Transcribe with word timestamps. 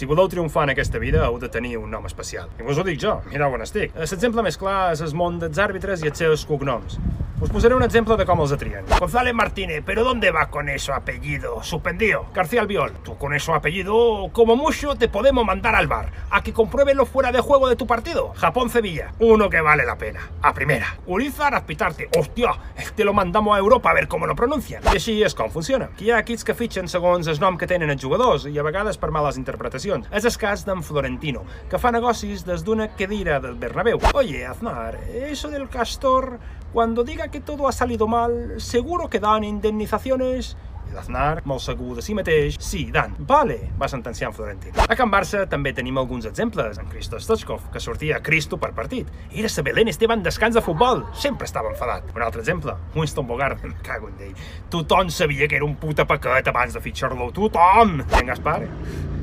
Si 0.00 0.06
voleu 0.08 0.30
triomfar 0.32 0.62
en 0.64 0.70
aquesta 0.72 0.96
vida, 0.96 1.26
heu 1.26 1.34
de 1.36 1.50
tenir 1.52 1.74
un 1.76 1.90
nom 1.92 2.06
especial. 2.08 2.48
I 2.56 2.64
vos 2.64 2.78
ho 2.80 2.84
dic 2.86 2.96
jo, 3.02 3.18
mireu 3.28 3.52
on 3.52 3.60
estic. 3.60 3.92
L'exemple 4.00 4.40
més 4.46 4.56
clar 4.56 4.94
és 4.94 5.02
el 5.04 5.12
món 5.12 5.36
dels 5.42 5.60
àrbitres 5.60 6.00
i 6.00 6.08
els 6.08 6.22
seus 6.22 6.46
cognoms. 6.48 6.96
Us 7.40 7.48
posaré 7.48 7.74
un 7.74 7.82
exemple 7.82 8.18
de 8.20 8.26
com 8.28 8.42
els 8.44 8.52
atrien. 8.52 8.84
González 8.98 9.32
Martínez, 9.32 9.82
¿pero 9.86 10.04
dónde 10.04 10.30
va 10.30 10.50
con 10.50 10.68
eso 10.68 10.92
apellido? 10.92 11.62
Suspendido. 11.62 12.26
García 12.34 12.60
Albiol, 12.60 12.92
tú 13.02 13.16
con 13.16 13.32
eso 13.32 13.54
apellido, 13.54 14.28
como 14.34 14.56
mucho 14.56 14.94
te 14.94 15.08
podemos 15.08 15.46
mandar 15.46 15.74
al 15.74 15.86
bar 15.86 16.12
a 16.30 16.42
que 16.42 16.52
comprueben 16.52 16.98
lo 16.98 17.06
fuera 17.06 17.32
de 17.32 17.40
juego 17.40 17.70
de 17.70 17.76
tu 17.76 17.86
partido. 17.86 18.34
Japón-Sevilla, 18.36 19.14
uno 19.20 19.48
que 19.48 19.62
vale 19.62 19.86
la 19.86 19.96
pena. 19.96 20.20
A 20.42 20.52
primera. 20.52 20.98
Urizar, 21.06 21.54
Aspitarte, 21.54 22.10
hostia, 22.18 22.50
este 22.76 23.06
lo 23.06 23.14
mandamos 23.14 23.56
a 23.56 23.58
Europa 23.58 23.90
a 23.90 23.94
ver 23.94 24.06
cómo 24.06 24.26
lo 24.26 24.36
pronuncian. 24.36 24.84
I 24.92 24.98
així 25.00 25.16
és 25.24 25.32
com 25.34 25.48
funciona. 25.48 25.88
Hi 25.96 26.12
ha 26.12 26.20
equips 26.20 26.44
que 26.44 26.54
fitxen 26.54 26.92
segons 26.92 27.24
el 27.32 27.40
nom 27.40 27.56
que 27.56 27.66
tenen 27.70 27.88
els 27.88 28.04
jugadors 28.04 28.44
i 28.52 28.58
a 28.58 28.68
vegades 28.68 29.00
per 29.00 29.14
males 29.16 29.40
interpretacions. 29.40 30.12
És 30.12 30.28
el 30.28 30.36
cas 30.36 30.66
d'en 30.68 30.84
Florentino, 30.84 31.46
que 31.72 31.80
fa 31.80 31.88
negocis 31.88 32.44
des 32.44 32.68
d'una 32.68 32.92
cadira 33.00 33.40
del 33.40 33.56
Bernabéu. 33.56 33.96
Oye, 34.12 34.44
Aznar, 34.44 34.98
eso 35.08 35.48
del 35.48 35.70
Castor, 35.72 36.34
cuando 36.72 37.04
diga 37.04 37.28
que 37.28 37.40
todo 37.40 37.68
ha 37.68 37.72
salido 37.72 38.06
mal, 38.06 38.60
seguro 38.60 39.08
que 39.08 39.20
dan 39.20 39.44
indemnizaciones 39.44 40.56
i 40.90 40.94
l'Aznar, 40.94 41.42
molt 41.46 41.62
segur 41.62 41.94
de 41.96 42.02
si 42.02 42.14
mateix, 42.18 42.56
sí, 42.62 42.80
Dan, 42.90 43.14
vale, 43.28 43.58
va 43.78 43.88
sentenciar 43.88 44.30
en 44.30 44.34
Florentino. 44.34 44.86
A 44.90 44.96
Can 44.98 45.10
Barça 45.12 45.44
també 45.50 45.72
tenim 45.76 45.98
alguns 46.00 46.26
exemples. 46.26 46.80
En 46.82 46.88
Christo 46.90 47.20
Stochkov, 47.22 47.68
que 47.70 47.82
sortia 47.82 48.16
a 48.18 48.22
Cristo 48.26 48.58
per 48.58 48.72
partit. 48.74 49.08
Era 49.30 49.48
sa 49.48 49.62
Belén 49.62 49.88
Esteban 49.92 50.24
descans 50.26 50.58
de 50.58 50.62
futbol. 50.64 51.04
Sempre 51.14 51.46
estava 51.46 51.70
enfadat. 51.70 52.10
Un 52.14 52.24
altre 52.26 52.42
exemple, 52.42 52.74
Winston 52.96 53.28
Bogart, 53.28 53.62
em 53.68 53.76
cago 53.86 54.10
en 54.10 54.26
ell. 54.30 54.34
Tothom 54.70 55.14
sabia 55.14 55.46
que 55.48 55.60
era 55.60 55.68
un 55.68 55.76
puta 55.78 56.06
paquet 56.10 56.50
abans 56.50 56.74
de 56.74 56.82
fitxar-lo. 56.82 57.30
Tothom! 57.36 58.00
I 58.00 58.22
en 58.24 58.32
Gaspar, 58.34 58.66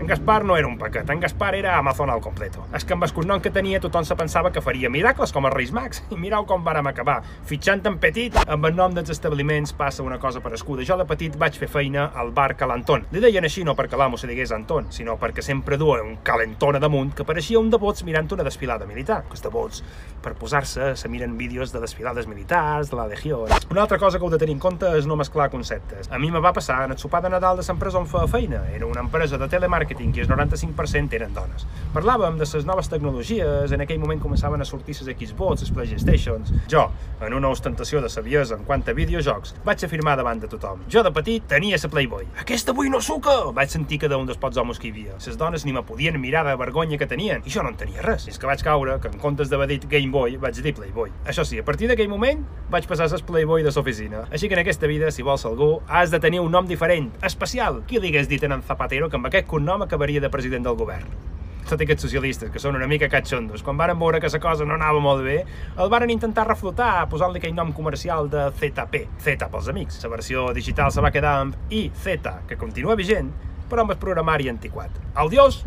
en 0.00 0.06
Gaspar 0.06 0.44
no 0.44 0.56
era 0.56 0.66
un 0.66 0.78
paquet, 0.78 1.08
en 1.10 1.20
Gaspar 1.20 1.54
era 1.54 1.76
Amazon 1.78 2.10
al 2.10 2.20
completo. 2.20 2.64
És 2.74 2.84
que 2.84 2.94
amb 2.94 3.04
el 3.06 3.12
cognom 3.14 3.40
que 3.42 3.50
tenia 3.54 3.80
tothom 3.80 4.04
se 4.04 4.16
pensava 4.18 4.50
que 4.52 4.62
faria 4.64 4.90
miracles 4.90 5.32
com 5.32 5.46
els 5.46 5.54
Reis 5.54 5.72
Mags. 5.72 6.02
I 6.10 6.18
mireu 6.18 6.46
com 6.48 6.64
vàrem 6.64 6.88
acabar, 6.90 7.20
fitxant 7.48 7.84
en 7.86 7.98
petit. 8.02 8.36
Amb 8.46 8.66
el 8.66 8.76
nom 8.76 8.94
dels 8.94 9.12
establiments 9.14 9.74
passa 9.78 10.02
una 10.02 10.18
cosa 10.18 10.40
per 10.40 10.54
escuda. 10.56 10.84
Jo 10.86 10.96
de 11.00 11.06
petit 11.08 11.36
vaig 11.38 11.58
fer 11.58 11.68
feina 11.70 12.08
al 12.14 12.32
bar 12.32 12.56
Calanton. 12.56 13.06
Li 13.12 13.22
deien 13.22 13.44
així 13.44 13.64
no 13.64 13.76
perquè 13.78 13.98
l'amo 13.98 14.18
se 14.18 14.30
digués 14.30 14.52
Anton, 14.52 14.90
sinó 14.90 15.18
perquè 15.20 15.44
sempre 15.44 15.78
duia 15.78 16.02
un 16.02 16.18
calentón 16.26 16.76
a 16.76 16.82
damunt 16.82 17.14
que 17.14 17.26
pareixia 17.28 17.60
un 17.60 17.70
de 17.70 17.78
bots 17.78 18.04
mirant 18.04 18.30
una 18.32 18.46
desfilada 18.46 18.86
militar. 18.86 19.22
De 19.42 19.50
bots, 19.50 19.82
per 20.22 20.36
posar-se, 20.38 20.92
se 20.94 21.08
miren 21.10 21.36
vídeos 21.36 21.72
de 21.72 21.80
desfilades 21.82 22.28
militars, 22.28 22.90
de 22.90 22.96
la 22.96 23.08
Legió... 23.08 23.46
Una 23.72 23.82
altra 23.82 23.98
cosa 23.98 24.18
que 24.18 24.24
heu 24.24 24.30
de 24.30 24.38
tenir 24.38 24.54
en 24.54 24.60
compte 24.60 24.86
és 24.98 25.06
no 25.08 25.16
mesclar 25.16 25.48
conceptes. 25.50 26.10
A 26.12 26.18
mi 26.20 26.30
me 26.30 26.40
va 26.44 26.52
passar 26.52 26.82
en 26.84 26.92
el 26.92 26.98
sopar 27.00 27.22
de 27.24 27.30
Nadal 27.32 27.56
de 27.56 27.64
l'empresa 27.66 27.98
on 27.98 28.06
feia 28.06 28.28
feina. 28.28 28.60
Era 28.70 28.86
una 28.86 29.00
empresa 29.00 29.38
de 29.38 29.48
telemàrqueting 29.92 30.16
i 30.16 30.20
el 30.20 30.28
95% 30.28 31.16
eren 31.16 31.34
dones. 31.34 31.66
Parlàvem 31.92 32.38
de 32.38 32.46
les 32.46 32.66
noves 32.66 32.88
tecnologies, 32.88 33.72
en 33.72 33.80
aquell 33.84 34.00
moment 34.00 34.20
començaven 34.20 34.60
a 34.60 34.64
sortir 34.64 34.96
les 35.00 35.16
Xbox, 35.16 35.62
les 35.62 35.70
Playstations. 35.70 36.52
Jo, 36.70 36.90
en 37.20 37.34
una 37.34 37.48
ostentació 37.48 38.00
de 38.00 38.08
saviesa 38.08 38.56
en 38.56 38.64
quant 38.64 38.82
a 38.88 38.92
videojocs, 38.92 39.54
vaig 39.64 39.84
afirmar 39.84 40.16
davant 40.16 40.40
de 40.40 40.48
tothom. 40.48 40.82
Jo 40.88 41.02
de 41.02 41.12
petit 41.12 41.46
tenia 41.48 41.76
la 41.82 41.90
Playboy. 41.90 42.26
Aquesta 42.40 42.72
avui 42.72 42.90
no 42.90 43.00
suca! 43.00 43.52
Vaig 43.52 43.70
sentir 43.70 43.98
cada 43.98 44.16
un 44.16 44.26
dels 44.26 44.38
pots 44.38 44.56
homes 44.56 44.78
que 44.78 44.88
hi 44.88 44.92
havia. 44.92 45.18
Les 45.26 45.38
dones 45.38 45.64
ni 45.64 45.72
me 45.72 45.82
podien 45.82 46.20
mirar 46.20 46.44
de 46.46 46.56
vergonya 46.56 46.98
que 46.98 47.06
tenien, 47.06 47.42
i 47.44 47.50
jo 47.50 47.62
no 47.62 47.70
en 47.70 47.76
tenia 47.76 48.02
res. 48.02 48.28
És 48.28 48.38
que 48.38 48.46
vaig 48.46 48.62
caure 48.62 48.98
que 49.00 49.08
en 49.08 49.18
comptes 49.20 49.50
d'haver 49.50 49.68
dit 49.68 49.86
Game 49.88 50.12
Boy, 50.12 50.36
vaig 50.36 50.60
dir 50.62 50.74
Playboy. 50.74 51.12
Això 51.26 51.44
sí, 51.44 51.58
a 51.58 51.64
partir 51.64 51.88
d'aquell 51.88 52.08
moment 52.08 52.44
vaig 52.70 52.86
passar 52.88 53.06
a 53.12 53.22
Playboy 53.26 53.62
de 53.62 53.72
l'oficina. 53.74 54.24
Així 54.30 54.48
que 54.48 54.54
en 54.54 54.62
aquesta 54.62 54.86
vida, 54.86 55.10
si 55.10 55.22
vols 55.22 55.44
algú, 55.46 55.82
has 55.88 56.10
de 56.10 56.20
tenir 56.20 56.40
un 56.40 56.50
nom 56.50 56.66
diferent, 56.66 57.10
especial. 57.22 57.82
Qui 57.86 58.00
li 58.00 58.08
hagués 58.08 58.28
dit 58.28 58.42
en 58.42 58.62
Zapatero 58.62 59.08
que 59.10 59.18
amb 59.18 59.28
aquest 59.28 59.46
cognom 59.50 59.71
acabaria 59.80 60.20
de 60.20 60.28
president 60.28 60.68
del 60.68 60.76
govern? 60.76 61.08
tot 61.68 61.82
aquests 61.84 62.04
socialistes, 62.06 62.50
que 62.52 62.60
són 62.60 62.76
una 62.76 62.88
mica 62.90 63.08
catxondos, 63.08 63.62
quan 63.64 63.78
varen 63.78 63.98
veure 64.00 64.20
que 64.20 64.30
la 64.32 64.40
cosa 64.42 64.66
no 64.68 64.74
anava 64.74 65.00
molt 65.00 65.22
bé, 65.24 65.38
el 65.78 65.92
varen 65.92 66.10
intentar 66.10 66.46
reflotar 66.48 67.06
posant-li 67.12 67.40
aquell 67.40 67.54
nom 67.56 67.72
comercial 67.72 68.28
de 68.32 68.48
ZP, 68.58 69.06
Z 69.22 69.48
pels 69.52 69.70
amics. 69.72 70.02
La 70.02 70.12
versió 70.12 70.50
digital 70.52 70.92
se 70.92 71.04
va 71.04 71.14
quedar 71.14 71.38
amb 71.46 71.56
IZ, 71.70 72.28
que 72.48 72.60
continua 72.60 72.98
vigent, 72.98 73.32
però 73.70 73.86
amb 73.86 73.94
el 73.94 74.02
programari 74.02 74.52
antiquat. 74.52 75.00
Al 75.14 75.32
dios! 75.32 75.62